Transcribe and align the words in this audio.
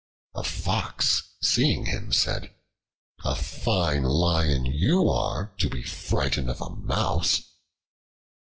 A 0.33 0.43
Fox 0.43 1.35
seeing 1.43 1.85
him 1.85 2.11
said: 2.11 2.55
"A 3.23 3.35
fine 3.35 4.01
Lion 4.01 4.65
you 4.65 5.07
are, 5.07 5.53
to 5.59 5.69
be 5.69 5.83
frightened 5.83 6.49
of 6.49 6.59
a 6.59 6.71
Mouse." 6.75 7.43